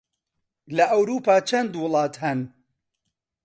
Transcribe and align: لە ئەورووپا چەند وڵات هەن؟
لە 0.75 0.85
ئەورووپا 0.91 1.35
چەند 1.49 1.71
وڵات 1.83 2.13
هەن؟ 2.23 2.39